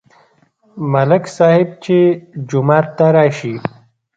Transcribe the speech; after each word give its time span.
ملک 0.91 1.23
صاحب 1.37 1.69
چې 1.83 1.97
جومات 2.49 2.85
ته 2.97 3.05
راشي، 3.15 3.53